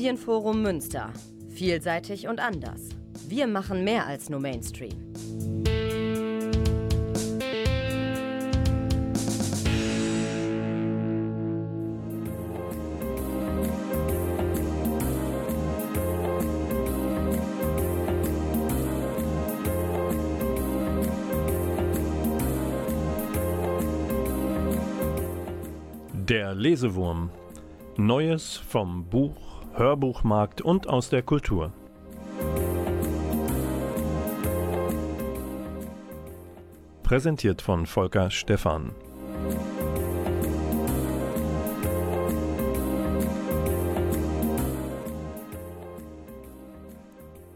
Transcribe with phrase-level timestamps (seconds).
[0.00, 1.12] Medienforum Münster.
[1.50, 2.88] Vielseitig und anders.
[3.28, 4.96] Wir machen mehr als nur Mainstream.
[26.26, 27.28] Der Lesewurm.
[27.98, 29.36] Neues vom Buch,
[29.74, 31.72] Hörbuchmarkt und aus der Kultur.
[37.02, 38.90] Präsentiert von Volker Stephan.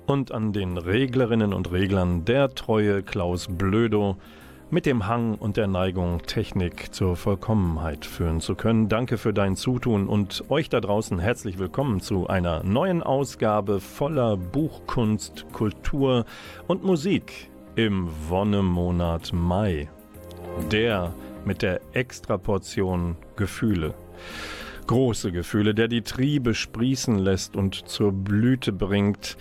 [0.07, 4.17] Und an den Reglerinnen und Reglern der treue Klaus Blödo,
[4.71, 8.89] mit dem Hang und der Neigung, Technik zur Vollkommenheit führen zu können.
[8.89, 14.37] Danke für dein Zutun und euch da draußen herzlich willkommen zu einer neuen Ausgabe voller
[14.37, 16.25] Buchkunst, Kultur
[16.67, 19.89] und Musik im Wonnemonat Mai.
[20.71, 21.13] Der
[21.45, 23.95] mit der Extraportion Gefühle.
[24.87, 29.37] Große Gefühle, der die Triebe sprießen lässt und zur Blüte bringt,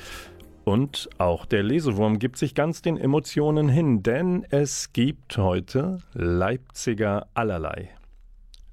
[0.63, 7.27] und auch der Lesewurm gibt sich ganz den Emotionen hin, denn es gibt heute Leipziger
[7.33, 7.89] allerlei.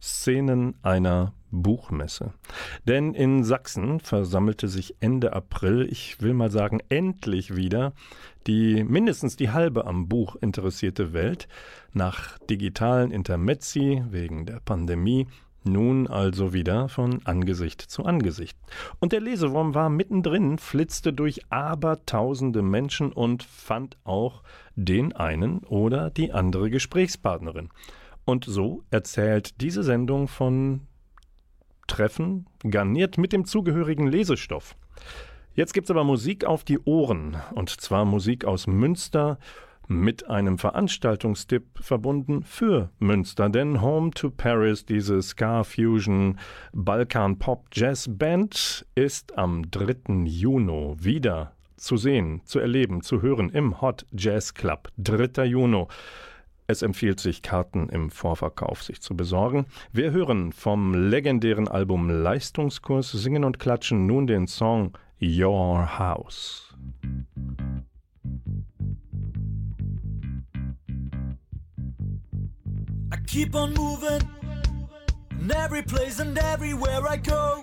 [0.01, 2.33] Szenen einer Buchmesse.
[2.87, 7.93] Denn in Sachsen versammelte sich Ende April, ich will mal sagen, endlich wieder
[8.47, 11.49] die mindestens die halbe am Buch interessierte Welt
[11.93, 15.27] nach digitalen Intermezzi wegen der Pandemie
[15.65, 18.59] nun also wieder von Angesicht zu Angesicht.
[18.99, 24.43] Und der Lesewurm war mittendrin, flitzte durch abertausende Menschen und fand auch
[24.75, 27.69] den einen oder die andere Gesprächspartnerin.
[28.25, 30.83] Und so erzählt diese Sendung von
[31.87, 34.77] Treffen, garniert mit dem zugehörigen Lesestoff.
[35.55, 39.39] Jetzt gibt's aber Musik auf die Ohren, und zwar Musik aus Münster
[39.91, 46.39] mit einem Veranstaltungstipp verbunden für Münster, denn Home to Paris, diese Ska Fusion
[46.73, 50.27] Balkan Pop Jazz Band, ist am 3.
[50.27, 54.89] Juni wieder zu sehen, zu erleben, zu hören im Hot Jazz Club.
[54.99, 55.45] 3.
[55.45, 55.87] Juni.
[56.69, 59.67] Es empfiehlt sich, Karten im Vorverkauf sich zu besorgen.
[59.93, 66.77] Wir hören vom legendären Album Leistungskurs Singen und Klatschen nun den Song Your House.
[73.31, 74.21] Keep on moving
[75.41, 77.63] in every place and everywhere I go.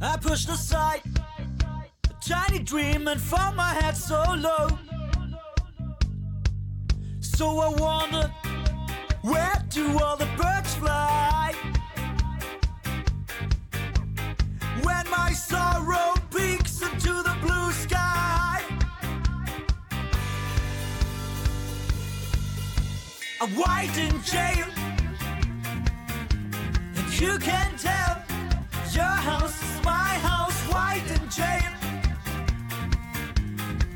[0.00, 1.02] I pushed aside
[2.08, 4.68] a tiny dream and found my head so low.
[7.20, 8.32] So I wondered,
[9.20, 11.52] where do all the birds fly?
[14.82, 16.14] When my sorrow
[23.42, 24.66] I'm white in jail,
[26.94, 28.22] and you can tell
[28.92, 30.60] your house is my house.
[30.70, 31.72] White in jail,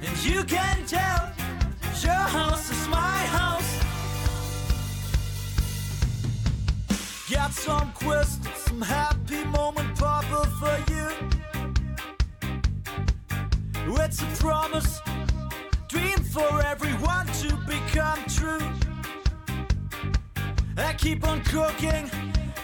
[0.00, 1.30] and you can tell
[2.00, 3.80] your house is my house.
[7.30, 11.10] Got some quest, some happy moment, Papa, for you.
[14.04, 15.00] It's a promise,
[15.88, 18.83] dream for everyone to become true.
[20.76, 22.10] I keep on cooking,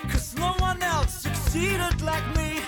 [0.08, 2.58] cause no one else succeeded like me.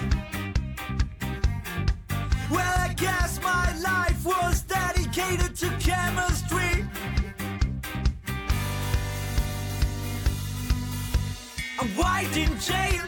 [2.50, 6.86] Well, I guess my life was dedicated to chemistry.
[11.80, 13.04] I'm white in jail,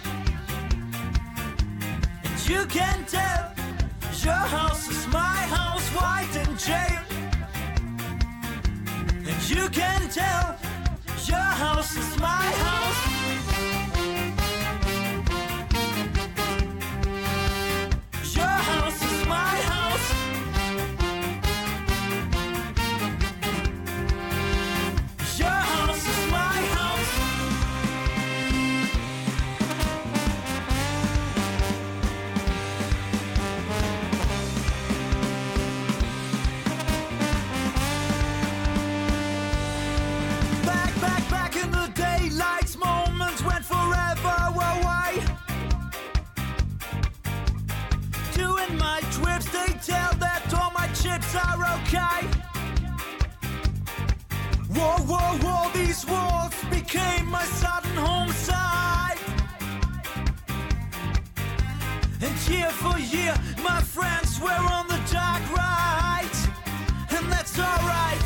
[2.25, 3.53] and you can tell
[4.23, 5.89] your house is my house.
[5.95, 7.01] White in jail,
[9.29, 10.57] and you can tell
[11.35, 13.14] your house is my house.
[51.37, 52.27] Are okay.
[54.75, 59.19] Whoa, whoa, whoa, these walls became my sudden home side.
[62.21, 66.37] And year for year, my friends were on the dark ride.
[67.11, 68.23] And that's alright.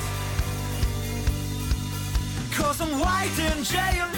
[2.52, 4.08] Cause I'm white in jail.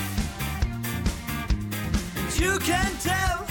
[2.16, 3.46] And you can tell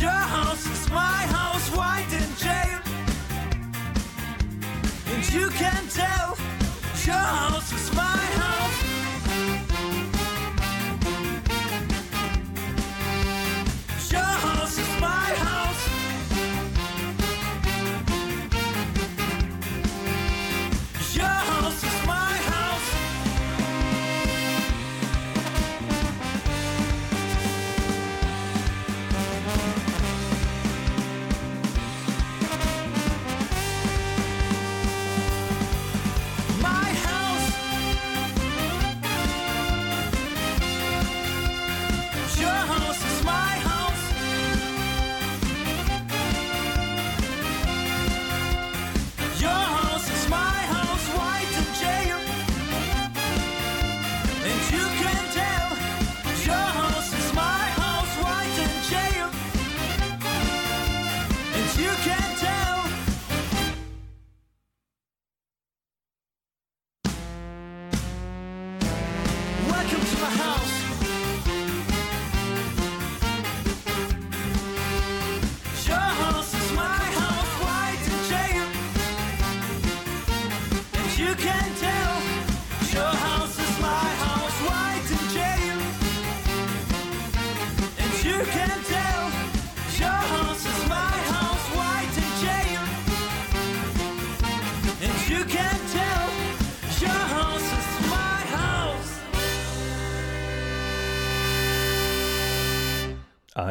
[0.00, 2.83] your house is my house, white in jail.
[5.14, 6.36] And you can tell
[7.06, 8.63] your house is my house.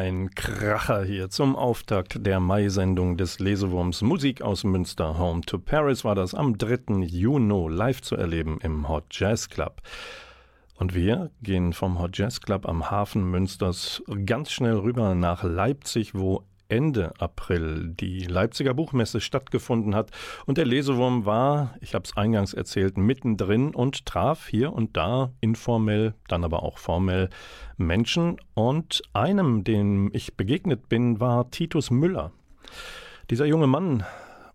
[0.04, 5.18] Ein Kracher hier zum Auftakt der Mai-Sendung des Lesewurms Musik aus Münster.
[5.18, 7.04] Home to Paris war das am 3.
[7.04, 9.80] Juni live zu erleben im Hot Jazz Club.
[10.76, 16.14] Und wir gehen vom Hot Jazz Club am Hafen Münsters ganz schnell rüber nach Leipzig,
[16.14, 16.44] wo
[16.74, 20.10] Ende April die Leipziger Buchmesse stattgefunden hat.
[20.44, 25.30] Und der Lesewurm war, ich habe es eingangs erzählt, mittendrin und traf hier und da
[25.40, 27.30] informell, dann aber auch formell
[27.76, 28.38] Menschen.
[28.54, 32.32] Und einem, dem ich begegnet bin, war Titus Müller.
[33.30, 34.04] Dieser junge Mann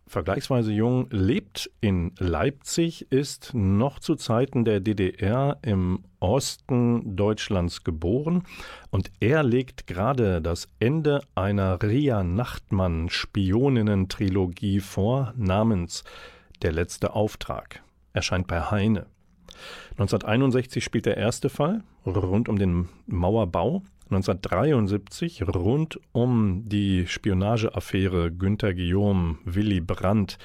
[0.10, 8.44] vergleichsweise jung, lebt in Leipzig, ist noch zu Zeiten der DDR im Osten Deutschlands geboren
[8.90, 16.04] und er legt gerade das Ende einer Ria Nachtmann Spioninnen-Trilogie vor, namens
[16.64, 17.82] Der letzte Auftrag.
[18.12, 19.06] Erscheint bei Heine.
[19.92, 23.84] 1961 spielt der erste Fall rund um den Mauerbau.
[24.12, 30.40] 1973 rund um die Spionageaffäre Günter Guillaume, Willy Brandt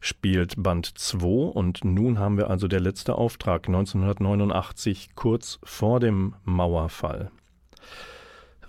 [0.00, 6.34] spielt Band 2 und nun haben wir also der letzte Auftrag 1989 kurz vor dem
[6.44, 7.30] Mauerfall.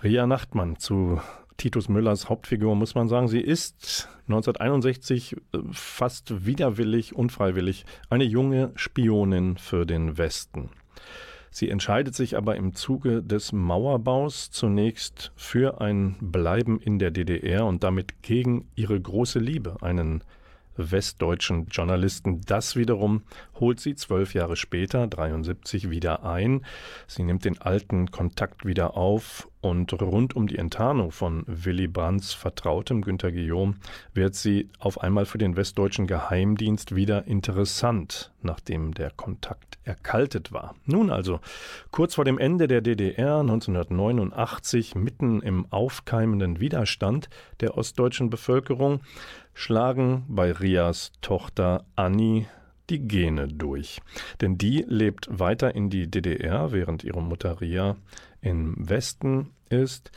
[0.01, 1.19] Ria Nachtmann zu
[1.57, 5.35] Titus Müllers Hauptfigur muss man sagen, sie ist 1961
[5.71, 10.69] fast widerwillig, unfreiwillig eine junge Spionin für den Westen.
[11.53, 17.65] Sie entscheidet sich aber im Zuge des Mauerbaus zunächst für ein Bleiben in der DDR
[17.65, 20.23] und damit gegen ihre große Liebe, einen
[20.77, 22.41] westdeutschen Journalisten.
[22.47, 23.23] Das wiederum
[23.59, 26.65] holt sie zwölf Jahre später, 73, wieder ein.
[27.05, 32.33] Sie nimmt den alten Kontakt wieder auf und rund um die Enttarnung von Willy Brandts
[32.33, 33.75] Vertrautem Günter Guillaume
[34.13, 40.75] wird sie auf einmal für den westdeutschen Geheimdienst wieder interessant, nachdem der Kontakt erkaltet war.
[40.85, 41.39] Nun also,
[41.91, 49.01] kurz vor dem Ende der DDR 1989, mitten im aufkeimenden Widerstand der ostdeutschen Bevölkerung,
[49.53, 52.47] schlagen bei Rias Tochter Annie
[52.89, 54.01] die Gene durch.
[54.41, 57.95] Denn die lebt weiter in die DDR, während ihre Mutter Ria
[58.41, 60.11] im Westen ist.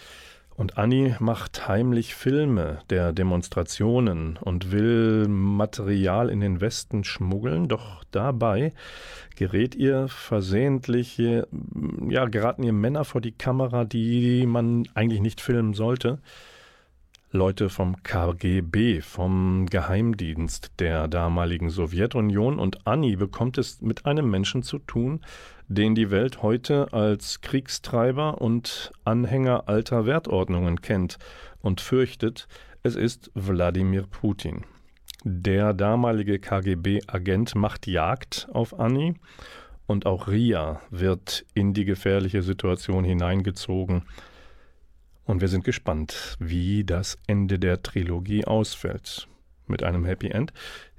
[0.56, 8.04] Und Annie macht heimlich Filme der Demonstrationen und will Material in den Westen schmuggeln, doch
[8.12, 8.72] dabei
[9.34, 15.74] gerät ihr versehentlich, ja, geraten ihr Männer vor die Kamera, die man eigentlich nicht filmen
[15.74, 16.20] sollte.
[17.32, 24.62] Leute vom KGB, vom Geheimdienst der damaligen Sowjetunion und Annie bekommt es mit einem Menschen
[24.62, 25.20] zu tun,
[25.68, 31.18] den die Welt heute als Kriegstreiber und Anhänger alter Wertordnungen kennt
[31.60, 32.48] und fürchtet,
[32.82, 34.64] es ist Wladimir Putin.
[35.24, 39.14] Der damalige KGB-Agent macht Jagd auf Annie
[39.86, 44.02] und auch Ria wird in die gefährliche Situation hineingezogen.
[45.24, 49.26] Und wir sind gespannt, wie das Ende der Trilogie ausfällt.
[49.66, 50.52] Mit einem Happy End.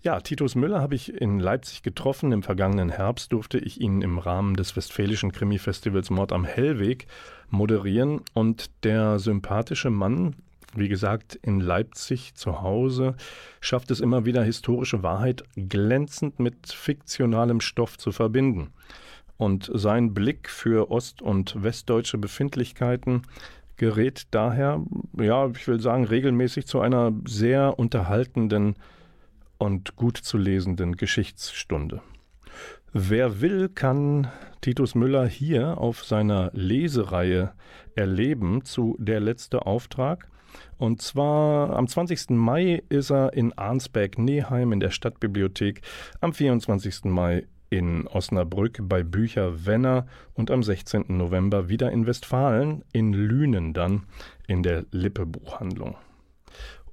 [0.06, 2.32] Ja, Titus Müller habe ich in Leipzig getroffen.
[2.32, 7.08] Im vergangenen Herbst durfte ich ihn im Rahmen des Westfälischen Krimi-Festivals Mord am Hellweg
[7.50, 8.22] moderieren.
[8.36, 10.36] Und der sympathische Mann,
[10.76, 13.16] wie gesagt, in Leipzig zu Hause,
[13.62, 18.74] schafft es immer wieder, historische Wahrheit glänzend mit fiktionalem Stoff zu verbinden.
[19.38, 23.24] Und sein Blick für ost- und westdeutsche Befindlichkeiten
[23.76, 24.84] gerät daher,
[25.20, 28.76] ja, ich will sagen, regelmäßig zu einer sehr unterhaltenden
[29.66, 32.02] und gut zu lesenden Geschichtsstunde.
[32.94, 34.32] Wer will, kann
[34.62, 37.52] Titus Müller hier auf seiner Lesereihe
[37.96, 40.30] erleben zu Der letzte Auftrag.
[40.78, 42.30] Und zwar am 20.
[42.30, 45.82] Mai ist er in Arnsberg-Neheim in der Stadtbibliothek,
[46.22, 47.06] am 24.
[47.06, 51.06] Mai in Osnabrück bei Bücher Wenner und am 16.
[51.10, 54.04] November wieder in Westfalen, in Lünen dann,
[54.48, 55.98] in der Lippe Buchhandlung.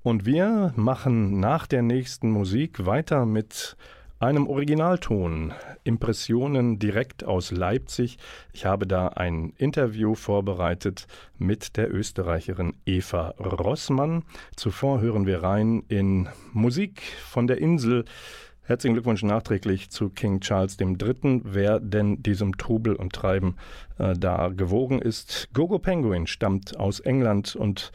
[0.02, 3.76] Und wir machen nach der nächsten Musik weiter mit
[4.18, 5.52] einem Originalton,
[5.85, 8.18] Impressionen direkt aus Leipzig.
[8.52, 11.06] Ich habe da ein Interview vorbereitet
[11.38, 14.25] mit der Österreicherin Eva Rossmann.
[14.56, 18.04] Zuvor hören wir rein in Musik von der Insel
[18.64, 23.56] Herzlichen Glückwunsch nachträglich zu King Charles III., wer denn diesem Trubel und Treiben
[23.99, 25.49] äh, da gewogen ist.
[25.52, 27.90] Gogo Penguin stammt aus England und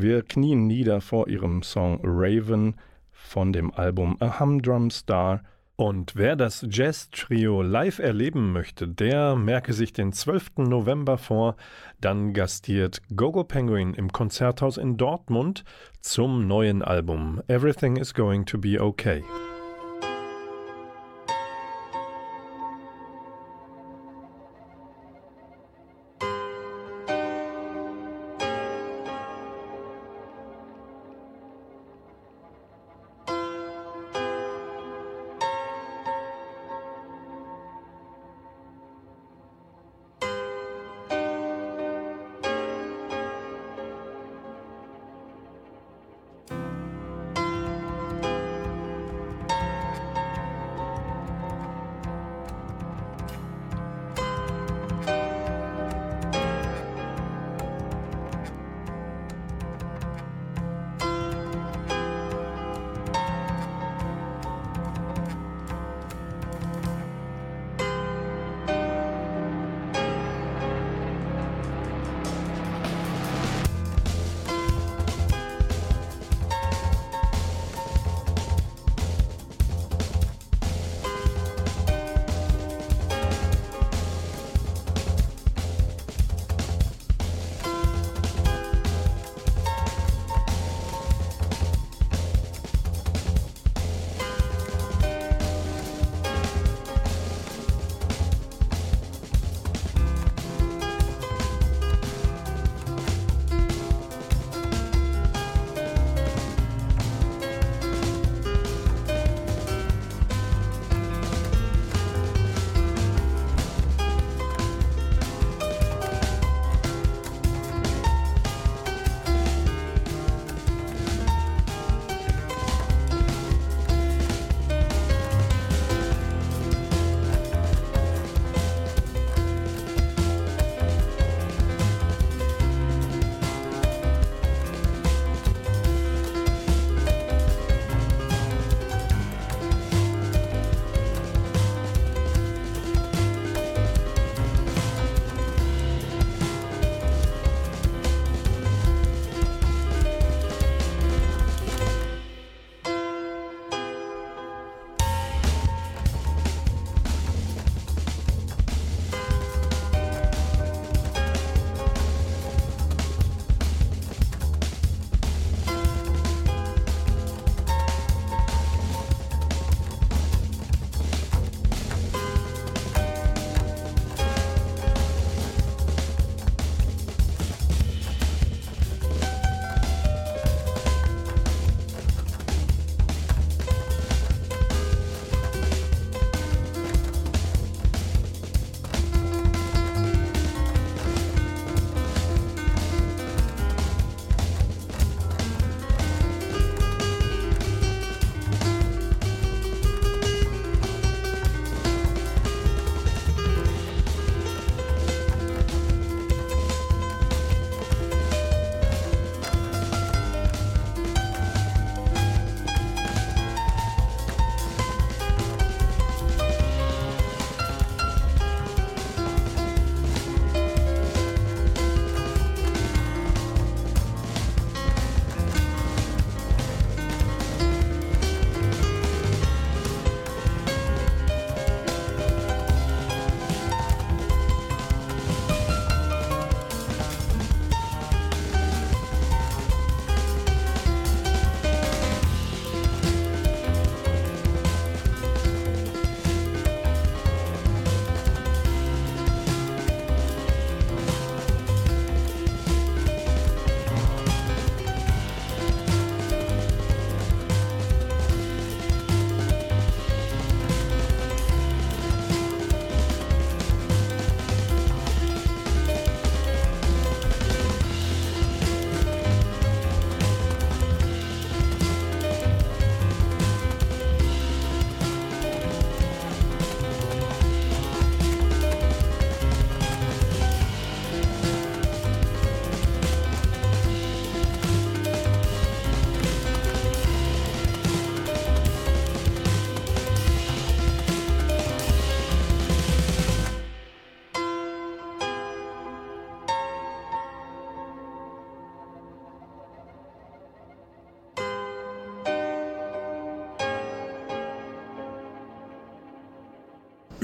[0.00, 2.76] wir knien nieder vor ihrem Song Raven
[3.10, 5.42] von dem Album A Humdrum Star.
[5.76, 10.58] Und wer das Jazz-Trio live erleben möchte, der merke sich den 12.
[10.58, 11.56] November vor.
[12.00, 15.64] Dann gastiert Gogo Penguin im Konzerthaus in Dortmund
[16.00, 19.22] zum neuen Album Everything is Going to Be Okay.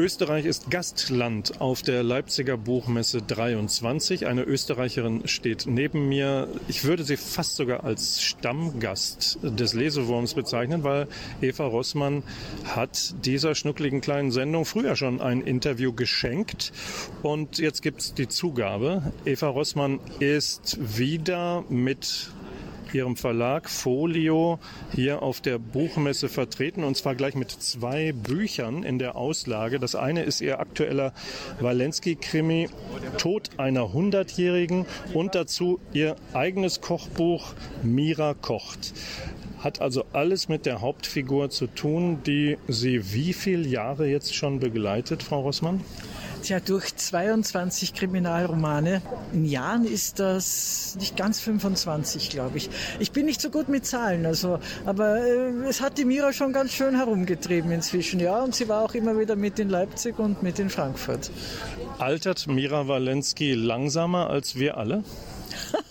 [0.04, 4.26] Österreich ist Gastland auf der Leipziger Buchmesse 23.
[4.26, 6.46] Eine Österreicherin steht neben mir.
[6.68, 11.08] Ich würde sie fast sogar als Stammgast des Lesewurms bezeichnen, weil
[11.40, 12.22] Eva Rossmann
[12.66, 16.72] hat dieser schnuckligen kleinen Sendung früher schon ein Interview geschenkt.
[17.22, 19.10] Und jetzt gibt es die Zugabe.
[19.24, 22.28] Eva Rossmann ist wieder mit
[22.94, 24.58] Ihrem Verlag Folio
[24.94, 29.80] hier auf der Buchmesse vertreten und zwar gleich mit zwei Büchern in der Auslage.
[29.80, 31.12] Das eine ist Ihr aktueller
[31.60, 32.68] Walensky-Krimi
[33.18, 38.94] Tod einer Hundertjährigen und dazu Ihr eigenes Kochbuch Mira kocht
[39.64, 44.60] hat also alles mit der Hauptfigur zu tun, die Sie wie viele Jahre jetzt schon
[44.60, 45.80] begleitet, Frau Rossmann?
[46.44, 49.00] Tja, durch 22 Kriminalromane.
[49.32, 52.68] In Jahren ist das nicht ganz 25, glaube ich.
[52.98, 56.52] Ich bin nicht so gut mit Zahlen, also, aber äh, es hat die Mira schon
[56.52, 58.42] ganz schön herumgetrieben inzwischen, ja.
[58.42, 61.30] Und sie war auch immer wieder mit in Leipzig und mit in Frankfurt.
[61.98, 65.02] Altert Mira Walensky langsamer als wir alle?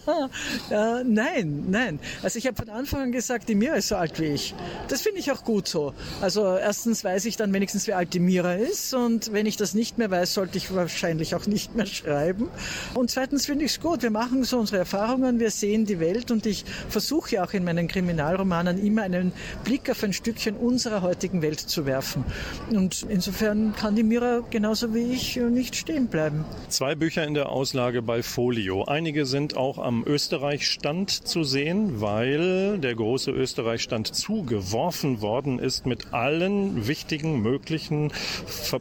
[0.70, 2.00] äh, nein, nein.
[2.22, 4.54] Also ich habe von Anfang an gesagt, die Mira ist so alt wie ich.
[4.88, 5.94] Das finde ich auch gut so.
[6.22, 9.74] Also erstens weiß ich dann wenigstens, wie alt die Mira ist und wenn ich das
[9.74, 12.50] nicht mehr weiß, sollte ich wahrscheinlich auch nicht mehr schreiben.
[12.94, 14.04] Und zweitens finde ich es gut.
[14.04, 17.88] Wir machen so unsere Erfahrungen, wir sehen die Welt und ich versuche auch in meinen
[17.88, 19.32] Kriminalromanen immer einen
[19.64, 22.26] Blick auf ein Stückchen unserer heutigen Welt zu werfen.
[22.72, 26.46] Und insofern kann die Mira genauso wie ich nicht stehen bleiben.
[26.70, 28.86] Zwei Bücher in der Auslage bei Folio.
[28.86, 35.86] Einige sind auch am am Österreich-Stand zu sehen, weil der große Österreich-Stand zugeworfen worden ist
[35.86, 38.12] mit allen wichtigen möglichen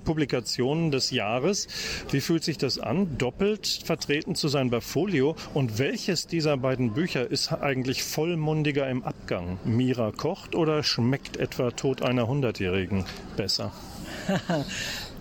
[0.05, 1.69] Publikationen des Jahres.
[2.11, 5.37] Wie fühlt sich das an, doppelt vertreten zu sein bei Folio?
[5.53, 9.59] Und welches dieser beiden Bücher ist eigentlich vollmundiger im Abgang?
[9.67, 13.05] Mira kocht oder schmeckt etwa Tod einer Hundertjährigen
[13.37, 13.71] besser?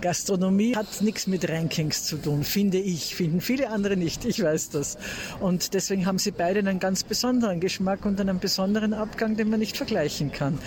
[0.02, 4.70] Gastronomie hat nichts mit Rankings zu tun, finde ich, finden viele andere nicht, ich weiß
[4.72, 4.98] das.
[5.40, 9.60] Und deswegen haben sie beide einen ganz besonderen Geschmack und einen besonderen Abgang, den man
[9.60, 10.58] nicht vergleichen kann.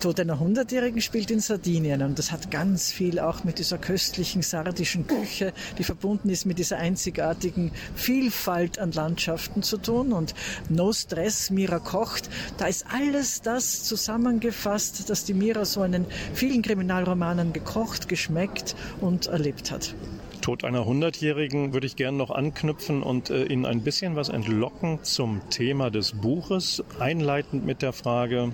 [0.00, 4.40] Tod einer Hundertjährigen spielt in Sardinien und das hat ganz viel auch mit dieser köstlichen
[4.40, 10.12] sardischen Küche, die verbunden ist mit dieser einzigartigen Vielfalt an Landschaften zu tun.
[10.12, 10.34] Und
[10.70, 16.06] No Stress, Mira kocht, da ist alles das zusammengefasst, dass die Mira so in den
[16.32, 18.69] vielen Kriminalromanen gekocht, geschmeckt
[19.00, 19.94] und erlebt hat.
[20.40, 25.00] Tod einer Hundertjährigen würde ich gerne noch anknüpfen und äh, Ihnen ein bisschen was entlocken
[25.02, 28.52] zum Thema des Buches, einleitend mit der Frage,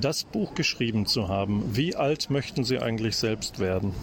[0.00, 3.94] das Buch geschrieben zu haben, wie alt möchten Sie eigentlich selbst werden?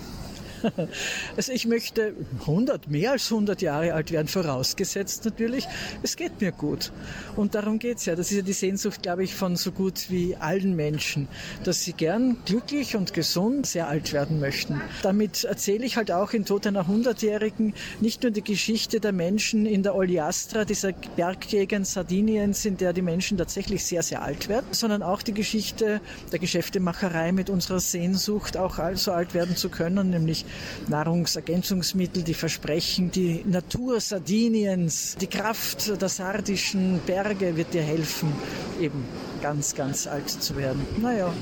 [1.38, 5.68] Also ich möchte 100, mehr als 100 Jahre alt werden, vorausgesetzt natürlich,
[6.04, 6.92] es geht mir gut.
[7.36, 8.16] Und darum geht es ja.
[8.16, 11.28] Das ist ja die Sehnsucht, glaube ich, von so gut wie allen Menschen,
[11.64, 14.82] dass sie gern glücklich und gesund sehr alt werden möchten.
[15.02, 19.66] Damit erzähle ich halt auch in Tod einer Hundertjährigen nicht nur die Geschichte der Menschen
[19.66, 24.68] in der Oliastra, dieser Berggegend Sardiniens, in der die Menschen tatsächlich sehr, sehr alt werden,
[24.72, 30.10] sondern auch die Geschichte der Geschäftemacherei mit unserer Sehnsucht, auch so alt werden zu können,
[30.10, 30.46] nämlich
[30.88, 38.32] Nahrungsergänzungsmittel, die versprechen, die Natur Sardiniens, die Kraft der sardischen Berge wird dir helfen,
[38.80, 39.06] eben
[39.42, 40.86] ganz, ganz alt zu werden.
[41.02, 41.34] Naja.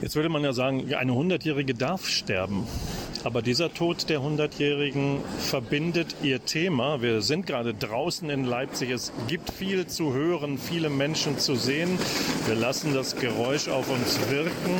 [0.00, 2.66] Jetzt würde man ja sagen, eine Hundertjährige darf sterben.
[3.24, 7.02] Aber dieser Tod der Hundertjährigen verbindet ihr Thema.
[7.02, 8.90] Wir sind gerade draußen in Leipzig.
[8.90, 11.98] Es gibt viel zu hören, viele Menschen zu sehen.
[12.46, 14.74] Wir lassen das Geräusch auf uns wirken.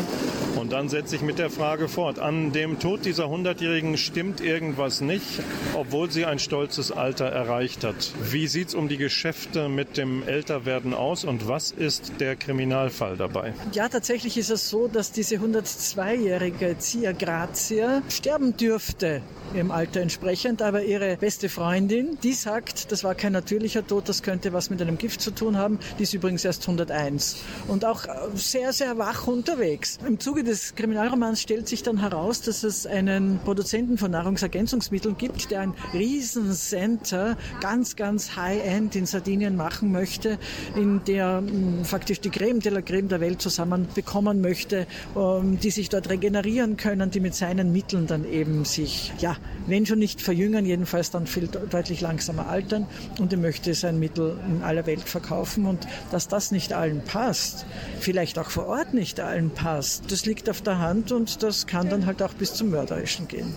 [0.59, 2.19] Und dann setze ich mit der Frage fort.
[2.19, 5.41] An dem Tod dieser Hundertjährigen stimmt irgendwas nicht,
[5.75, 8.13] obwohl sie ein stolzes Alter erreicht hat.
[8.31, 13.17] Wie sieht es um die Geschäfte mit dem Älterwerden aus und was ist der Kriminalfall
[13.17, 13.55] dabei?
[13.73, 19.23] Ja, tatsächlich ist es so, dass diese 102-jährige Zia Grazia sterben dürfte
[19.55, 24.23] im Alter entsprechend, aber ihre beste Freundin, die sagt, das war kein natürlicher Tod, das
[24.23, 28.07] könnte was mit einem Gift zu tun haben, die ist übrigens erst 101 und auch
[28.07, 29.99] äh, sehr, sehr wach unterwegs.
[30.07, 35.51] Im Zuge des Kriminalromans stellt sich dann heraus, dass es einen Produzenten von Nahrungsergänzungsmitteln gibt,
[35.51, 40.39] der ein Riesencenter, ganz, ganz High-End in Sardinien machen möchte,
[40.77, 45.59] in der hm, faktisch die Creme de la Creme der Welt zusammen bekommen möchte, ähm,
[45.59, 49.99] die sich dort regenerieren können, die mit seinen Mitteln dann eben sich, ja, wenn schon
[49.99, 52.87] nicht verjüngern, jedenfalls dann viel deutlich langsamer altern.
[53.19, 55.67] Und er möchte sein Mittel in aller Welt verkaufen.
[55.67, 57.67] Und dass das nicht allen passt,
[58.01, 61.89] vielleicht auch vor Ort nicht allen passt, das liegt auf der Hand und das kann
[61.89, 63.55] dann halt auch bis zum Mörderischen gehen.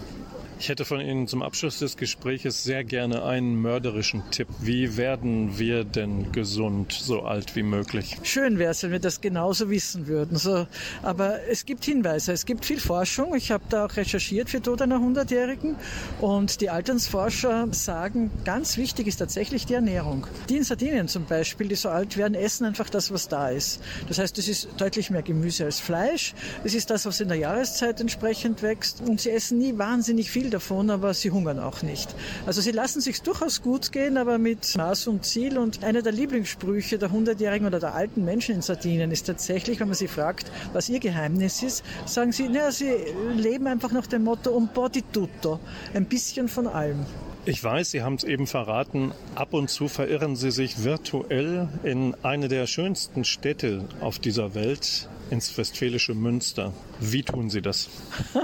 [0.63, 4.47] Ich hätte von Ihnen zum Abschluss des Gespräches sehr gerne einen mörderischen Tipp.
[4.62, 8.15] Wie werden wir denn gesund, so alt wie möglich?
[8.23, 10.38] Schön wäre es, wenn wir das genauso wissen würden.
[10.38, 10.65] So,
[11.02, 13.36] aber es gibt Hinweise, es gibt viel Forschung.
[13.36, 15.76] Ich habe da auch recherchiert für Tod einer 100-Jährigen
[16.21, 20.28] und die Alternsforscher sagen, ganz wichtig ist tatsächlich die Ernährung.
[20.47, 23.82] Die in Sardinien zum Beispiel, die so alt werden, essen einfach das, was da ist.
[24.08, 26.34] Das heißt, es ist deutlich mehr Gemüse als Fleisch.
[26.63, 30.53] Es ist das, was in der Jahreszeit entsprechend wächst und sie essen nie wahnsinnig viel
[30.54, 32.16] davon, aber sie hungern auch nicht.
[32.46, 35.58] Also sie lassen sich durchaus gut gehen, aber mit Maß und Ziel.
[35.58, 39.88] Und einer der Lieblingssprüche der 100-Jährigen oder der alten Menschen in Sardinien ist tatsächlich, wenn
[39.88, 42.94] man sie fragt, was ihr Geheimnis ist, sagen sie, naja, sie
[43.36, 45.60] leben einfach nach dem Motto un po di tutto,
[45.94, 47.06] ein bisschen von allem.
[47.46, 52.16] Ich weiß, Sie haben es eben verraten, ab und zu verirren Sie sich virtuell in
[52.24, 56.74] eine der schönsten Städte auf dieser Welt, ins westfälische Münster.
[57.00, 57.90] Wie tun Sie das?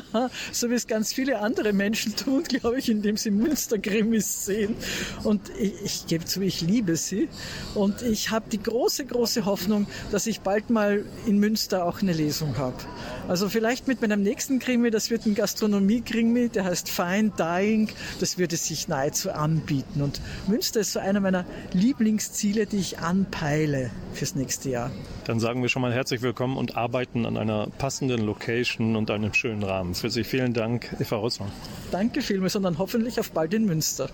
[0.52, 4.76] so wie es ganz viele andere Menschen tun, glaube ich, indem sie Münster-Krimis sehen.
[5.24, 7.30] Und ich, ich gebe zu, ich liebe sie.
[7.76, 12.14] Und ich habe die große, große Hoffnung, dass ich bald mal in Münster auch eine
[12.14, 12.78] Lesung habe.
[13.28, 17.90] Also vielleicht mit meinem nächsten Krimi, das wird ein Gastronomie-Krimi, der heißt Fine Dying.
[18.20, 20.02] Das würde sich nahezu anbieten.
[20.02, 24.92] Und Münster ist so einer meiner Lieblingsziele, die ich anpeile fürs nächste Jahr.
[25.30, 29.32] Dann sagen wir schon mal herzlich willkommen und arbeiten an einer passenden Location und einem
[29.36, 29.94] schönen Rahmen.
[29.94, 31.52] Für Sie vielen Dank, Eva Rossmann.
[31.92, 34.10] Danke vielmals und dann hoffentlich auf bald in Münster.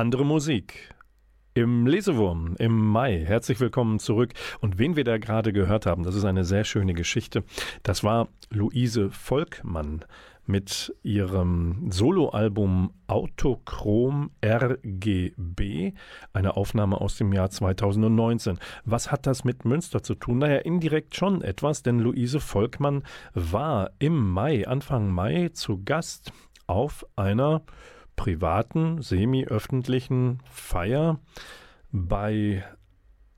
[0.00, 0.94] Andere Musik.
[1.52, 3.22] Im Lesewurm im Mai.
[3.22, 4.32] Herzlich willkommen zurück.
[4.60, 7.44] Und wen wir da gerade gehört haben, das ist eine sehr schöne Geschichte.
[7.82, 10.06] Das war Luise Volkmann
[10.46, 15.92] mit ihrem Soloalbum Autochrom RGB,
[16.32, 18.58] eine Aufnahme aus dem Jahr 2019.
[18.86, 20.38] Was hat das mit Münster zu tun?
[20.38, 23.02] Naja, indirekt schon etwas, denn Luise Volkmann
[23.34, 26.32] war im Mai, Anfang Mai, zu Gast
[26.66, 27.60] auf einer
[28.20, 31.20] privaten, semi-öffentlichen Feier
[31.90, 32.62] bei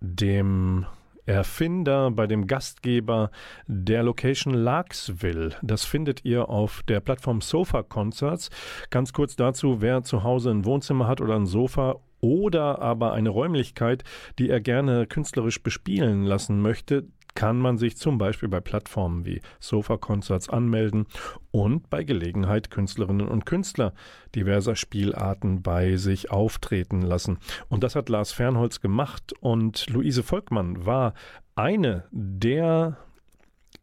[0.00, 0.86] dem
[1.24, 3.30] Erfinder, bei dem Gastgeber
[3.68, 5.50] der Location Larksville.
[5.62, 8.50] Das findet ihr auf der Plattform Sofa Concerts.
[8.90, 13.28] Ganz kurz dazu, wer zu Hause ein Wohnzimmer hat oder ein Sofa oder aber eine
[13.28, 14.02] Räumlichkeit,
[14.40, 19.40] die er gerne künstlerisch bespielen lassen möchte, kann man sich zum Beispiel bei Plattformen wie
[19.60, 21.06] Sofa Concerts anmelden
[21.50, 23.94] und bei Gelegenheit Künstlerinnen und Künstler
[24.34, 27.38] diverser Spielarten bei sich auftreten lassen.
[27.68, 31.14] Und das hat Lars Fernholz gemacht und Luise Volkmann war
[31.54, 32.98] eine der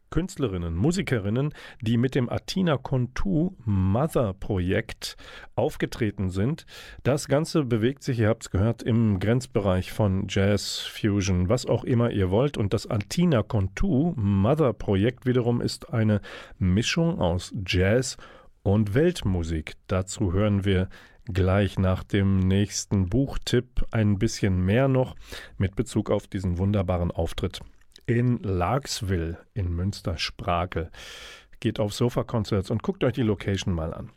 [0.10, 5.18] Künstlerinnen, Musikerinnen, die mit dem Atina Contu Mother Projekt
[5.56, 6.66] aufgetreten sind.
[7.04, 11.84] Das Ganze bewegt sich, ihr habt es gehört, im Grenzbereich von Jazz, Fusion, was auch
[11.84, 12.58] immer ihr wollt.
[12.58, 16.22] Und das Atina Contu Mother Projekt wiederum ist eine
[16.58, 18.18] Mischung aus Jazz
[18.64, 19.74] und Weltmusik.
[19.88, 20.90] Dazu hören wir
[21.26, 25.16] gleich nach dem nächsten Buchtipp ein bisschen mehr noch
[25.58, 27.62] mit Bezug auf diesen wunderbaren Auftritt
[28.10, 30.90] in Larksville in Münster-Sprakel.
[31.60, 34.10] Geht auf Sofa-Concerts und guckt euch die Location mal an.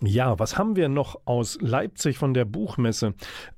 [0.00, 3.14] Ja, was haben wir noch aus Leipzig von der Buchmesse?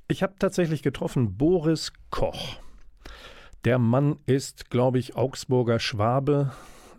[0.09, 2.57] Ich habe tatsächlich getroffen Boris Koch.
[3.65, 6.53] Der Mann ist, glaube ich, Augsburger Schwabe.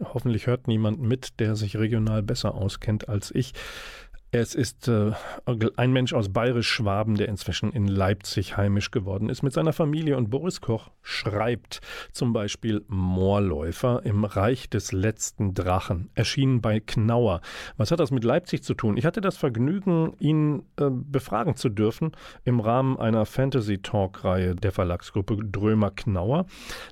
[0.04, 3.54] Hoffentlich hört niemand mit, der sich regional besser auskennt als ich.
[4.38, 5.14] Es ist äh,
[5.78, 10.18] ein Mensch aus Bayerisch-Schwaben, der inzwischen in Leipzig heimisch geworden ist mit seiner Familie.
[10.18, 11.80] Und Boris Koch schreibt
[12.12, 17.40] zum Beispiel Moorläufer im Reich des letzten Drachen, erschienen bei Knauer.
[17.78, 18.98] Was hat das mit Leipzig zu tun?
[18.98, 22.12] Ich hatte das Vergnügen, ihn äh, befragen zu dürfen
[22.44, 26.46] im Rahmen einer Fantasy-Talk-Reihe der Verlagsgruppe Drömer Knauer.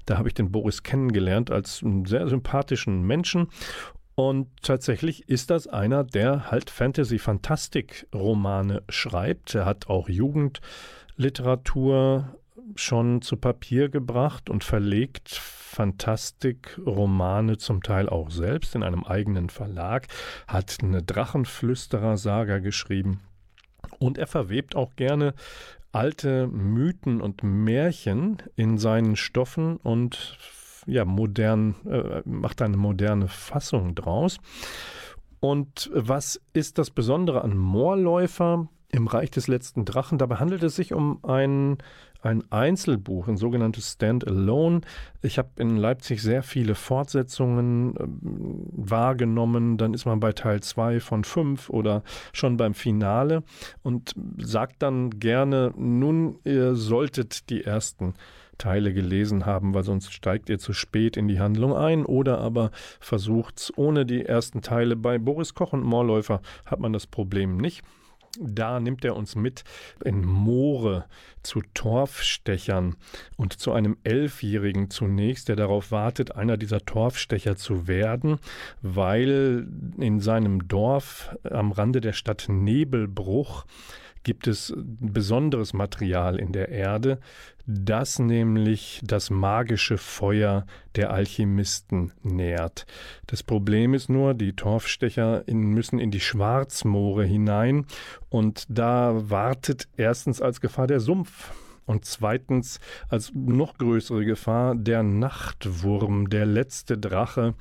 [0.05, 3.49] Da habe ich den Boris kennengelernt als einen sehr sympathischen Menschen
[4.15, 9.55] und tatsächlich ist das einer, der halt Fantasy-Fantastik-Romane schreibt.
[9.55, 12.37] Er hat auch Jugendliteratur
[12.75, 20.07] schon zu Papier gebracht und verlegt Fantastik-Romane zum Teil auch selbst in einem eigenen Verlag,
[20.47, 23.21] hat eine Drachenflüsterer-Saga geschrieben
[23.99, 25.33] und er verwebt auch gerne
[25.91, 30.37] alte Mythen und Märchen in seinen Stoffen und
[30.85, 34.37] ja, modern, äh, macht eine moderne Fassung draus.
[35.39, 40.17] Und was ist das Besondere an Moorläufer im Reich des letzten Drachen?
[40.17, 41.79] Dabei handelt es sich um ein,
[42.21, 44.81] ein Einzelbuch, ein sogenanntes Stand-Alone.
[45.21, 48.03] Ich habe in Leipzig sehr viele Fortsetzungen äh,
[48.89, 49.77] wahrgenommen.
[49.77, 53.43] Dann ist man bei Teil 2 von 5 oder schon beim Finale
[53.81, 58.13] und sagt dann gerne, nun, ihr solltet die ersten
[58.63, 62.71] Teile gelesen haben, weil sonst steigt ihr zu spät in die Handlung ein oder aber
[63.01, 64.95] versucht es ohne die ersten Teile.
[64.95, 67.83] Bei Boris Koch und Moorläufer hat man das Problem nicht.
[68.39, 69.65] Da nimmt er uns mit
[70.05, 71.05] in Moore
[71.43, 72.95] zu Torfstechern
[73.35, 78.39] und zu einem Elfjährigen zunächst, der darauf wartet, einer dieser Torfstecher zu werden,
[78.81, 79.67] weil
[79.99, 83.65] in seinem Dorf am Rande der Stadt Nebelbruch
[84.23, 87.19] gibt es besonderes Material in der Erde,
[87.65, 92.85] das nämlich das magische Feuer der Alchemisten nährt.
[93.27, 97.85] Das Problem ist nur, die Torfstecher müssen in die Schwarzmoore hinein
[98.29, 101.53] und da wartet erstens als Gefahr der Sumpf
[101.85, 107.55] und zweitens als noch größere Gefahr der Nachtwurm, der letzte Drache,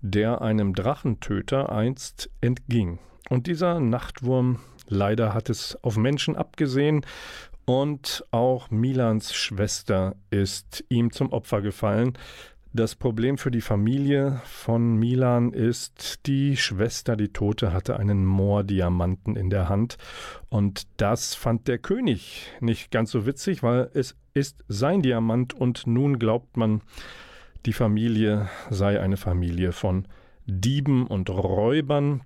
[0.00, 2.98] der einem Drachentöter einst entging.
[3.30, 4.58] Und dieser Nachtwurm
[4.94, 7.04] Leider hat es auf Menschen abgesehen
[7.66, 12.16] und auch Milans Schwester ist ihm zum Opfer gefallen.
[12.76, 19.36] Das Problem für die Familie von Milan ist, die Schwester, die Tote, hatte einen Moordiamanten
[19.36, 19.96] in der Hand.
[20.48, 25.86] Und das fand der König nicht ganz so witzig, weil es ist sein Diamant und
[25.86, 26.82] nun glaubt man,
[27.64, 30.08] die Familie sei eine Familie von
[30.46, 32.22] Dieben und Räubern.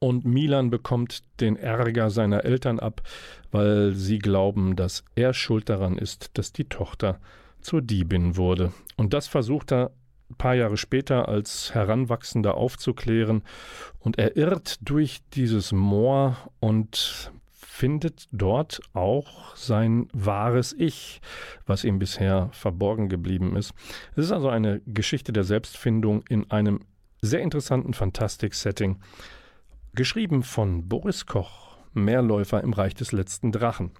[0.00, 3.02] Und Milan bekommt den Ärger seiner Eltern ab,
[3.50, 7.18] weil sie glauben, dass er schuld daran ist, dass die Tochter
[7.60, 8.72] zur Diebin wurde.
[8.96, 9.90] Und das versucht er
[10.30, 13.42] ein paar Jahre später als Heranwachsender aufzuklären.
[13.98, 21.20] Und er irrt durch dieses Moor und findet dort auch sein wahres Ich,
[21.66, 23.72] was ihm bisher verborgen geblieben ist.
[24.16, 26.80] Es ist also eine Geschichte der Selbstfindung in einem
[27.22, 28.96] sehr interessanten Fantastik-Setting.
[29.98, 33.90] Geschrieben von Boris Koch, Mehrläufer im Reich des letzten Drachen.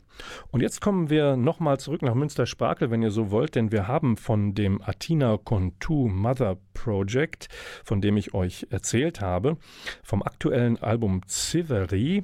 [0.53, 4.17] Und jetzt kommen wir nochmal zurück nach Münster-Sprakel, wenn ihr so wollt, denn wir haben
[4.17, 7.49] von dem Atina Contu Mother Project,
[7.83, 9.57] von dem ich euch erzählt habe,
[10.05, 12.23] vom aktuellen Album Ziveri,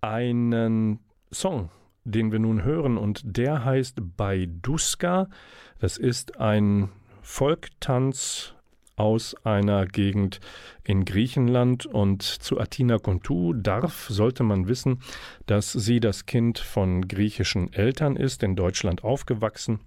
[0.00, 1.00] einen
[1.32, 1.70] Song,
[2.04, 5.28] den wir nun hören und der heißt Baiduska.
[5.80, 6.88] Das ist ein
[7.20, 8.54] Folktanz
[9.02, 10.38] aus einer Gegend
[10.84, 11.86] in Griechenland.
[11.86, 15.00] Und zu Athina Kontou darf, sollte man wissen,
[15.46, 19.80] dass sie das Kind von griechischen Eltern ist, in Deutschland aufgewachsen.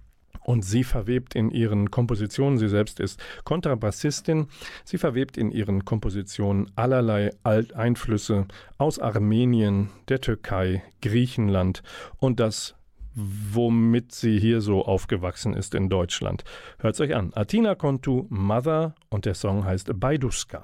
[0.44, 4.48] Und sie verwebt in ihren Kompositionen, sie selbst ist Kontrabassistin,
[4.84, 11.82] sie verwebt in ihren Kompositionen allerlei Alteinflüsse aus Armenien, der Türkei, Griechenland
[12.18, 12.76] und das
[13.16, 16.44] womit sie hier so aufgewachsen ist in Deutschland.
[16.78, 17.32] Hört's euch an.
[17.34, 20.62] Atina Kontu, Mother und der Song heißt Baiduska.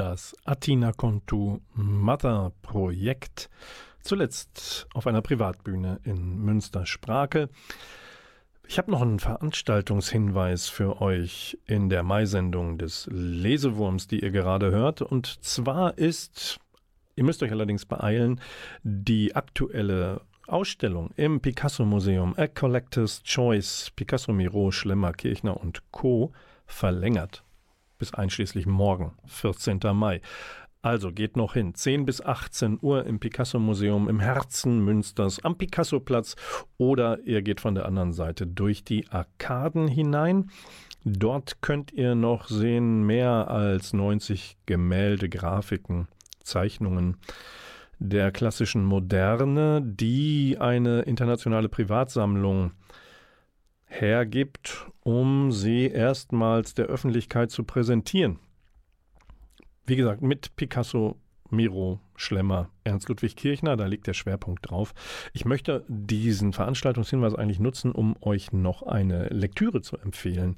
[0.00, 3.50] Das Atina Contu Mother Projekt,
[4.00, 7.50] zuletzt auf einer Privatbühne in Münster-Sprake.
[8.66, 14.70] Ich habe noch einen Veranstaltungshinweis für euch in der Mai-Sendung des Lesewurms, die ihr gerade
[14.70, 15.02] hört.
[15.02, 16.60] Und zwar ist,
[17.14, 18.40] ihr müsst euch allerdings beeilen,
[18.82, 26.32] die aktuelle Ausstellung im Picasso-Museum A Collector's Choice Picasso, Miro, Schlemmer, Kirchner und Co.
[26.64, 27.44] verlängert
[28.00, 29.78] bis einschließlich morgen, 14.
[29.94, 30.20] Mai.
[30.82, 31.74] Also geht noch hin.
[31.74, 36.36] 10 bis 18 Uhr im Picasso-Museum im Herzen Münsters am Picasso-Platz
[36.78, 40.50] oder ihr geht von der anderen Seite durch die Arkaden hinein.
[41.04, 46.08] Dort könnt ihr noch sehen mehr als 90 Gemälde, Grafiken,
[46.42, 47.18] Zeichnungen
[47.98, 52.72] der klassischen Moderne, die eine internationale Privatsammlung
[53.90, 58.38] hergibt, um sie erstmals der Öffentlichkeit zu präsentieren.
[59.84, 61.16] Wie gesagt, mit Picasso,
[61.50, 64.94] Miro, Schlemmer, Ernst Ludwig Kirchner, da liegt der Schwerpunkt drauf.
[65.32, 70.54] Ich möchte diesen Veranstaltungshinweis eigentlich nutzen, um euch noch eine Lektüre zu empfehlen.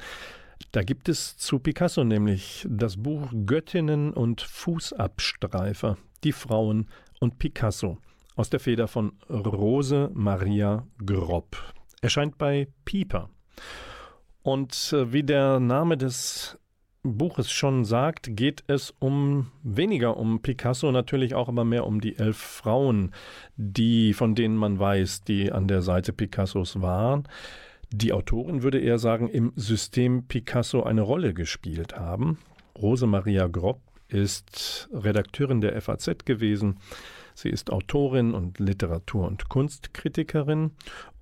[0.70, 6.88] Da gibt es zu Picasso nämlich das Buch Göttinnen und Fußabstreifer, die Frauen
[7.20, 7.98] und Picasso
[8.36, 11.56] aus der Feder von Rose Maria Gropp.
[12.02, 13.30] Erscheint bei Pieper.
[14.42, 16.58] Und äh, wie der Name des
[17.04, 22.16] Buches schon sagt, geht es um weniger um Picasso, natürlich auch aber mehr um die
[22.18, 23.12] elf Frauen,
[23.56, 27.28] die, von denen man weiß, die an der Seite Picassos waren.
[27.92, 32.38] Die Autorin würde eher sagen, im System Picasso eine Rolle gespielt haben.
[32.76, 36.78] Rose Maria Gropp ist Redakteurin der FAZ gewesen.
[37.34, 40.72] Sie ist Autorin und Literatur- und Kunstkritikerin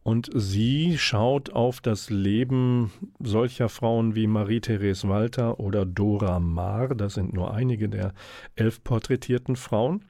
[0.02, 6.94] und sie schaut auf das Leben solcher Frauen wie Marie-Therese Walter oder Dora Maar.
[6.94, 8.14] Das sind nur einige der
[8.54, 10.04] elf porträtierten Frauen.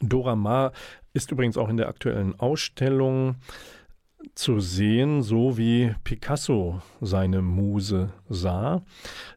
[0.00, 0.72] Dora Maar
[1.12, 3.36] ist übrigens auch in der aktuellen Ausstellung
[4.34, 8.82] zu sehen, so wie Picasso seine Muse sah.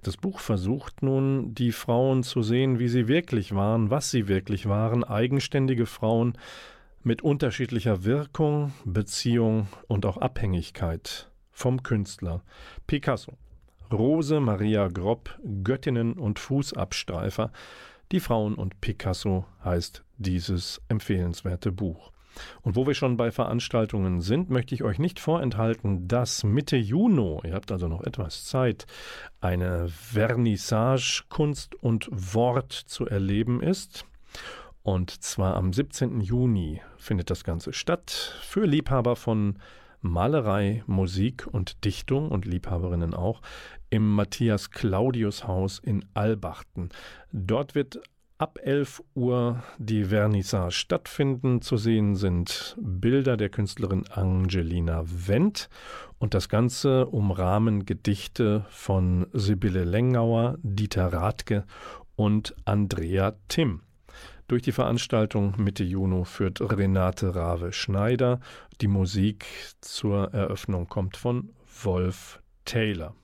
[0.04, 4.68] Das Buch versucht nun, die Frauen zu sehen, wie sie wirklich waren, was sie wirklich
[4.68, 6.38] waren, eigenständige Frauen,
[7.06, 12.42] mit unterschiedlicher Wirkung, Beziehung und auch Abhängigkeit vom Künstler
[12.88, 13.34] Picasso.
[13.92, 17.52] Rose Maria Gropp, Göttinnen und Fußabstreifer.
[18.12, 22.12] Die Frauen und Picasso heißt dieses empfehlenswerte Buch.
[22.64, 27.40] Und wo wir schon bei Veranstaltungen sind, möchte ich euch nicht vorenthalten, dass Mitte Juni,
[27.44, 28.88] ihr habt also noch etwas Zeit,
[29.42, 34.06] eine Vernissage Kunst und Wort zu erleben ist.
[34.86, 36.22] Und zwar am 17.
[36.22, 39.58] Juni findet das Ganze statt für Liebhaber von
[40.02, 43.42] Malerei, Musik und Dichtung und Liebhaberinnen auch
[43.90, 46.90] im Matthias Claudius Haus in Albachten.
[47.32, 48.00] Dort wird
[48.38, 51.64] ab 11 Uhr die Vernissage stattfinden.
[51.64, 55.68] Zu sehen sind Bilder der Künstlerin Angelina Wendt
[56.20, 61.66] und das Ganze umrahmen Gedichte von Sibylle Lengauer, Dieter Rathke
[62.16, 63.82] und Andrea Timm.
[64.48, 68.40] Durch die Veranstaltung Mitte Juni führt Renate Rave Schneider.
[68.80, 69.48] Die Musik
[69.82, 71.50] zur Eröffnung kommt von
[71.82, 73.16] Wolf Taylor.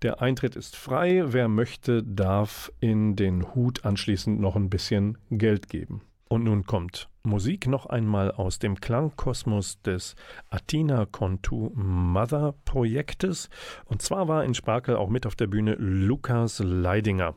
[0.00, 1.24] Der Eintritt ist frei.
[1.26, 6.00] Wer möchte, darf in den Hut anschließend noch ein bisschen Geld geben.
[6.30, 10.14] Und nun kommt Musik noch einmal aus dem Klangkosmos des
[10.48, 13.50] Athena Contu Mother Projektes.
[13.84, 17.34] Und zwar war in Sparkel auch mit auf der Bühne Lukas Leidinger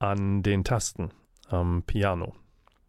[0.00, 1.10] an den Tasten
[1.48, 2.34] am Piano,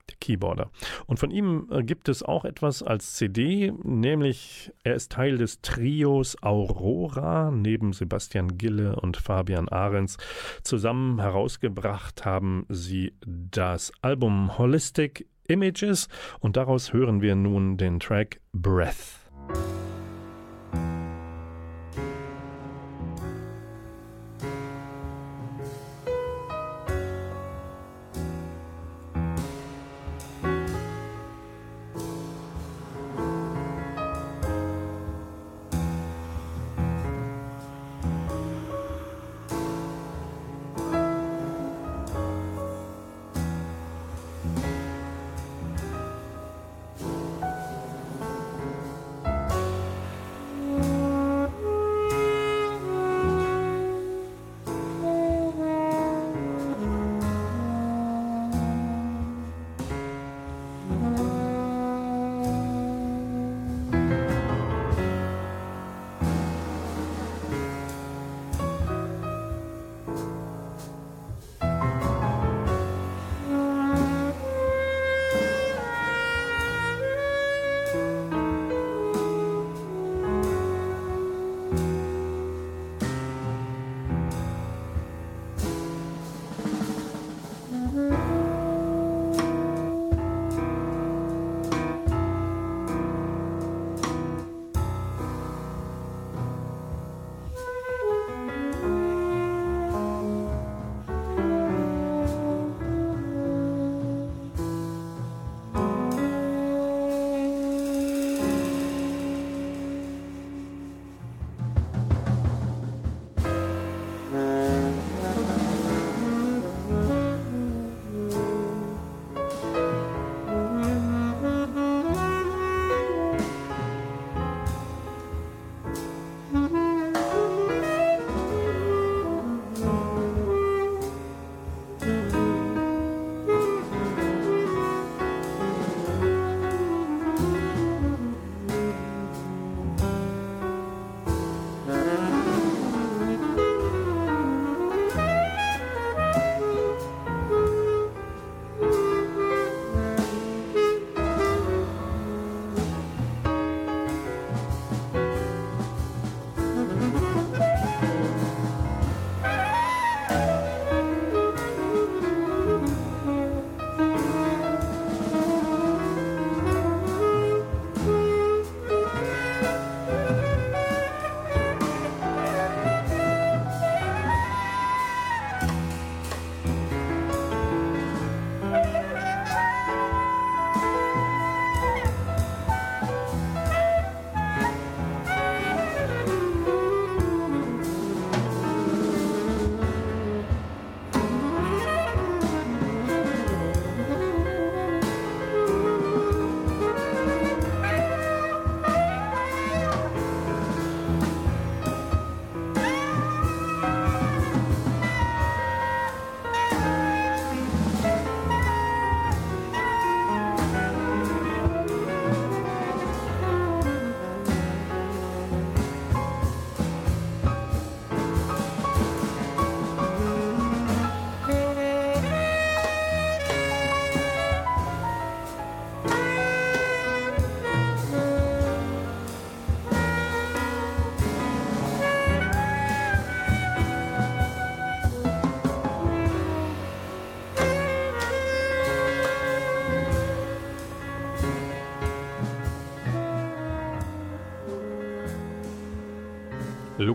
[0.09, 0.71] der Keyboarder.
[1.05, 5.61] Und von ihm äh, gibt es auch etwas als CD, nämlich er ist Teil des
[5.61, 10.17] Trios Aurora, neben Sebastian Gille und Fabian Ahrens.
[10.63, 18.41] Zusammen herausgebracht haben sie das Album Holistic Images und daraus hören wir nun den Track
[18.53, 19.27] Breath.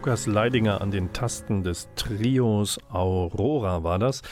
[0.03, 4.22] Lukas Leidinger an den Tasten des Trios Aurora war das.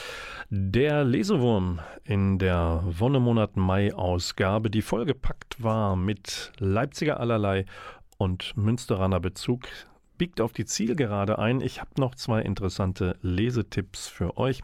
[0.49, 7.63] Der Lesewurm in der Wonnemonat Mai-Ausgabe, die vollgepackt war mit Leipziger allerlei
[8.17, 9.61] und Münsteraner Bezug,
[10.17, 11.61] biegt auf die Zielgerade ein.
[11.61, 14.59] Ich habe noch zwei interessante Lesetipps für euch.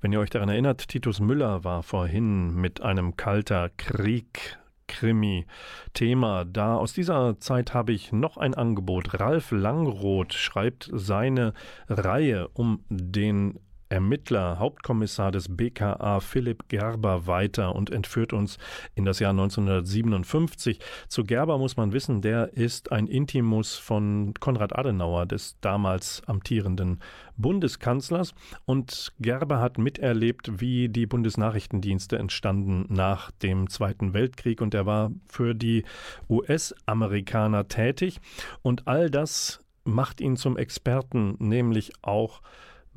[0.00, 4.57] Wenn ihr euch daran erinnert, Titus Müller war vorhin mit einem kalter Krieg
[4.88, 6.76] Krimi-Thema da.
[6.76, 9.20] Aus dieser Zeit habe ich noch ein Angebot.
[9.20, 11.54] Ralf Langroth schreibt seine
[11.88, 18.58] Reihe um den Ermittler, Hauptkommissar des BKA Philipp Gerber weiter und entführt uns
[18.94, 20.78] in das Jahr 1957.
[21.08, 27.00] Zu Gerber muss man wissen, der ist ein Intimus von Konrad Adenauer, des damals amtierenden
[27.36, 28.34] Bundeskanzlers.
[28.66, 34.60] Und Gerber hat miterlebt, wie die Bundesnachrichtendienste entstanden nach dem Zweiten Weltkrieg.
[34.60, 35.84] Und er war für die
[36.28, 38.20] US-Amerikaner tätig.
[38.62, 42.42] Und all das macht ihn zum Experten, nämlich auch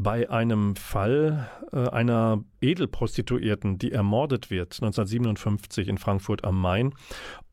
[0.04, 6.94] bei einem Fall äh, einer Edelprostituierten, die ermordet wird, 1957 in Frankfurt am Main.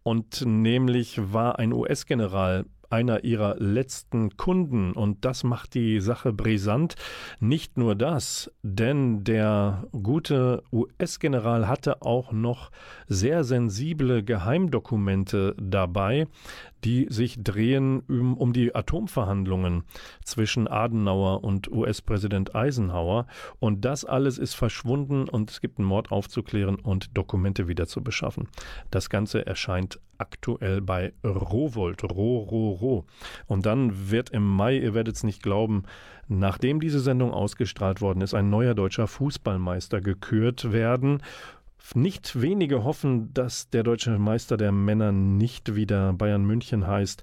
[0.02, 4.92] Und nämlich war ein US-General einer ihrer letzten Kunden.
[4.92, 6.94] Und das macht die Sache brisant.
[7.40, 12.70] Nicht nur das, denn der gute US-General hatte auch noch
[13.06, 16.26] sehr sensible Geheimdokumente dabei,
[16.84, 19.84] die sich drehen um, um die Atomverhandlungen
[20.24, 23.26] zwischen Adenauer und US-Präsident Eisenhower.
[23.58, 28.02] Und das alles ist verschwunden und es gibt einen Mord aufzuklären und Dokumente wieder zu
[28.02, 28.48] beschaffen.
[28.90, 33.06] Das Ganze erscheint aktuell bei Rowold, Ro, Ro, Ro.
[33.46, 35.84] Und dann wird im Mai, ihr werdet es nicht glauben,
[36.26, 41.22] nachdem diese Sendung ausgestrahlt worden ist, ein neuer deutscher Fußballmeister gekürt werden.
[41.94, 47.22] Nicht wenige hoffen, dass der deutsche Meister der Männer nicht wieder Bayern München heißt.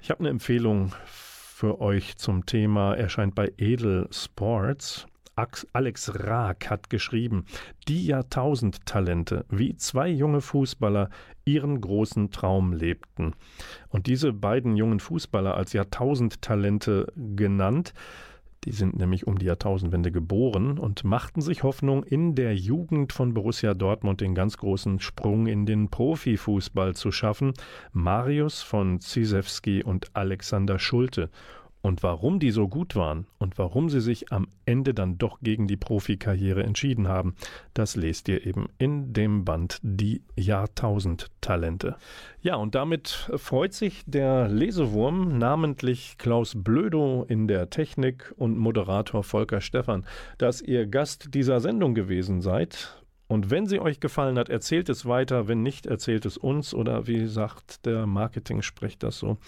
[0.00, 5.06] Ich habe eine Empfehlung für euch zum Thema, erscheint bei Edel Sports.
[5.72, 7.44] Alex Raak hat geschrieben,
[7.88, 11.10] die Jahrtausendtalente, wie zwei junge Fußballer
[11.44, 13.34] ihren großen Traum lebten.
[13.88, 17.94] Und diese beiden jungen Fußballer als Jahrtausendtalente genannt,
[18.64, 23.34] die sind nämlich um die Jahrtausendwende geboren und machten sich Hoffnung, in der Jugend von
[23.34, 27.52] Borussia Dortmund den ganz großen Sprung in den Profifußball zu schaffen.
[27.92, 31.30] Marius von Zizewski und Alexander Schulte.
[31.84, 35.68] Und warum die so gut waren und warum sie sich am Ende dann doch gegen
[35.68, 37.34] die Profikarriere entschieden haben,
[37.74, 41.96] das lest ihr eben in dem Band Die Jahrtausendtalente.
[42.40, 49.22] Ja, und damit freut sich der Lesewurm, namentlich Klaus Blödo in der Technik und Moderator
[49.22, 50.06] Volker Stephan,
[50.38, 53.03] dass ihr Gast dieser Sendung gewesen seid.
[53.26, 55.48] Und wenn sie euch gefallen hat, erzählt es weiter.
[55.48, 59.38] Wenn nicht, erzählt es uns oder wie sagt der Marketing spricht das so.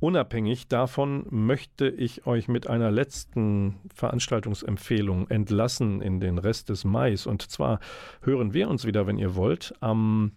[0.00, 7.26] Unabhängig davon möchte ich euch mit einer letzten Veranstaltungsempfehlung entlassen in den Rest des Mais.
[7.26, 7.80] Und zwar
[8.20, 10.32] hören wir uns wieder, wenn ihr wollt, am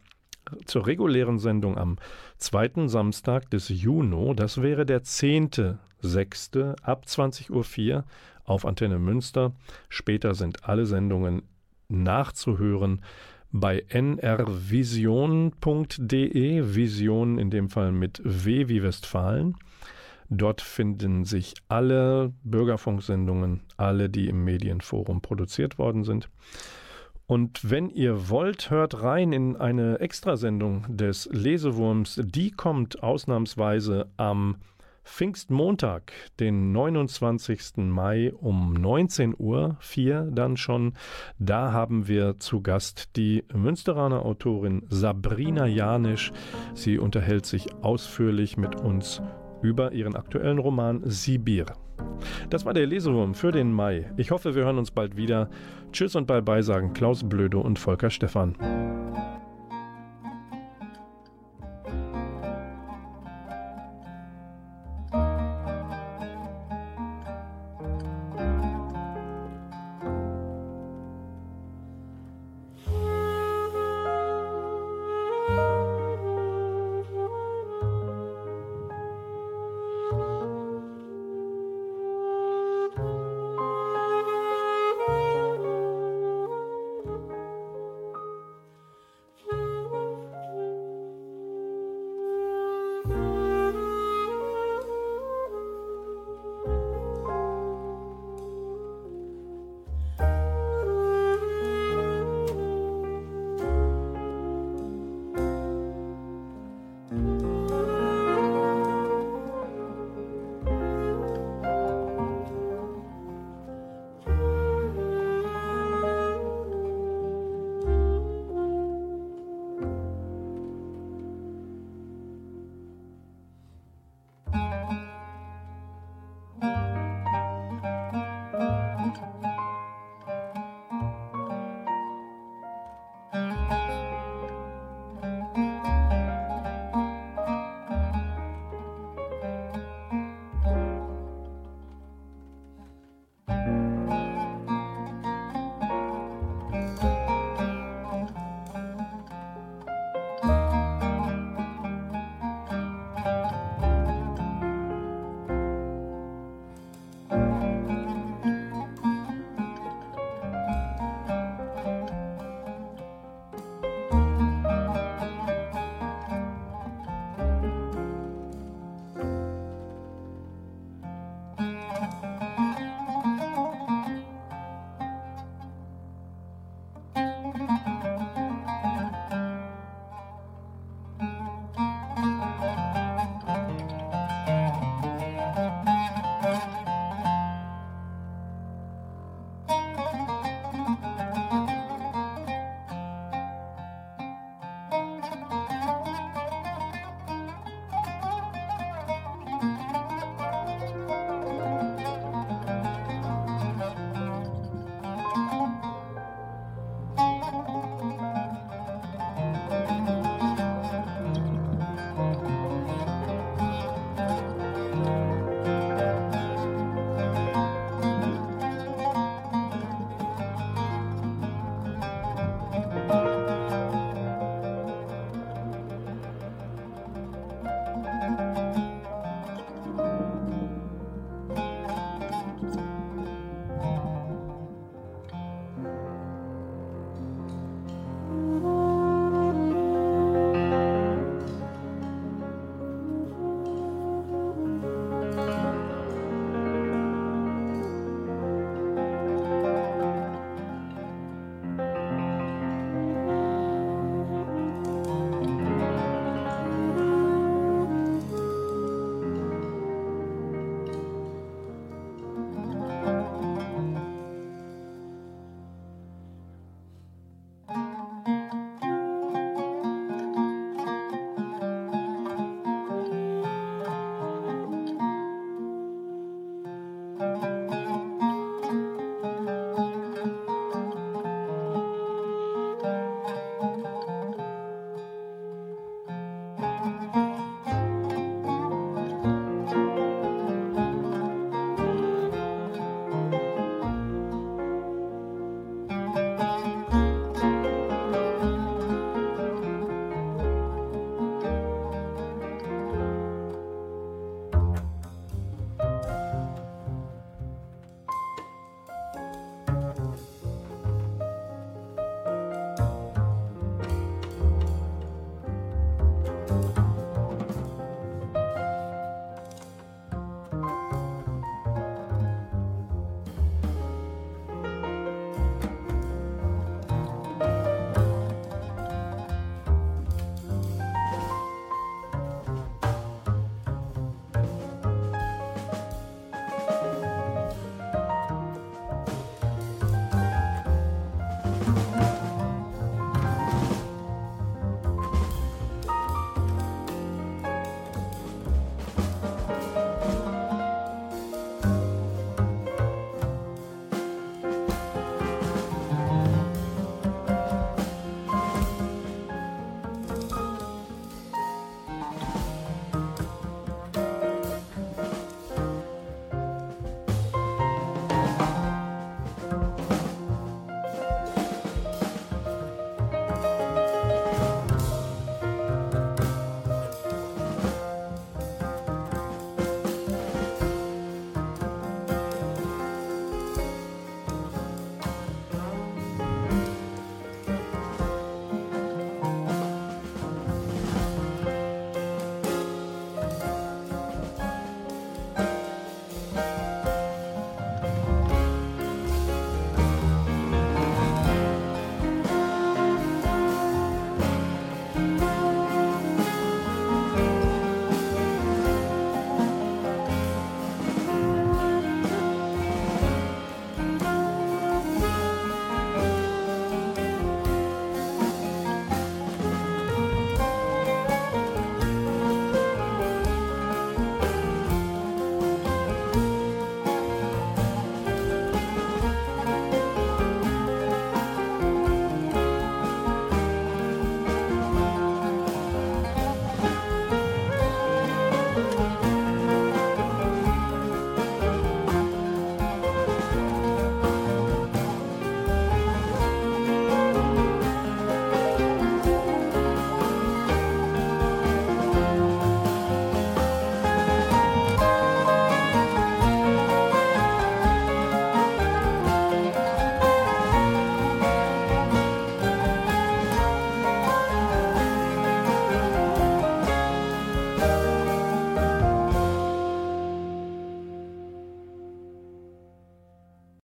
[0.65, 1.97] zur regulären Sendung am
[2.37, 4.35] zweiten Samstag des Juni.
[4.35, 6.81] Das wäre der 10.6.
[6.83, 8.05] ab 20.04 Uhr
[8.43, 9.53] auf Antenne Münster.
[9.89, 11.41] Später sind alle Sendungen
[11.87, 13.01] nachzuhören
[13.51, 14.35] bei nrvision.de,
[16.75, 19.55] Vision in dem Fall mit W wie Westfalen.
[20.29, 26.29] Dort finden sich alle Bürgerfunksendungen, alle, die im Medienforum produziert worden sind.
[27.27, 32.21] Und wenn ihr wollt, hört rein in eine Extrasendung des Lesewurms.
[32.23, 34.57] Die kommt ausnahmsweise am
[35.05, 37.77] Pfingstmontag, den 29.
[37.77, 40.93] Mai um 19 Uhr, 4 dann schon.
[41.39, 46.31] Da haben wir zu Gast die Münsteraner Autorin Sabrina Janisch.
[46.73, 49.21] Sie unterhält sich ausführlich mit uns
[49.61, 51.67] über ihren aktuellen Roman Sibir.
[52.49, 54.11] Das war der Lesewurm für den Mai.
[54.17, 55.49] Ich hoffe, wir hören uns bald wieder.
[55.91, 58.55] Tschüss und bye bye sagen Klaus Blödo und Volker Stephan.